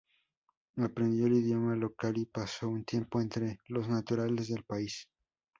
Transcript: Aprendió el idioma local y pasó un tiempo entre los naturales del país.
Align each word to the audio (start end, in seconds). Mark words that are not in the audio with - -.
Aprendió 0.77 1.27
el 1.27 1.33
idioma 1.33 1.75
local 1.75 2.17
y 2.17 2.25
pasó 2.25 2.67
un 2.67 2.83
tiempo 2.83 3.21
entre 3.21 3.59
los 3.67 3.87
naturales 3.87 4.47
del 4.47 4.63
país. 4.63 5.07